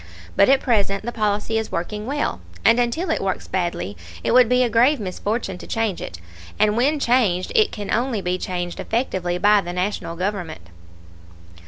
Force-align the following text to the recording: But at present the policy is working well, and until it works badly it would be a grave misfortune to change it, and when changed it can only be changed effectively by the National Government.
But 0.35 0.49
at 0.49 0.61
present 0.61 1.05
the 1.05 1.11
policy 1.11 1.59
is 1.59 1.71
working 1.71 2.07
well, 2.07 2.41
and 2.65 2.79
until 2.79 3.11
it 3.11 3.21
works 3.21 3.47
badly 3.47 3.95
it 4.23 4.31
would 4.31 4.49
be 4.49 4.63
a 4.63 4.67
grave 4.67 4.99
misfortune 4.99 5.59
to 5.59 5.67
change 5.67 6.01
it, 6.01 6.19
and 6.57 6.75
when 6.75 6.99
changed 6.99 7.51
it 7.53 7.71
can 7.71 7.93
only 7.93 8.19
be 8.19 8.39
changed 8.39 8.79
effectively 8.79 9.37
by 9.37 9.61
the 9.61 9.73
National 9.73 10.15
Government. 10.15 10.71